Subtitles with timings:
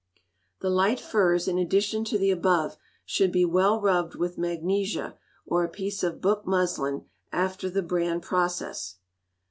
[0.61, 5.63] The light furs, in addition to the above, should be well rubbed with magnesia, or
[5.63, 8.95] a piece of book muslin, after the bran process.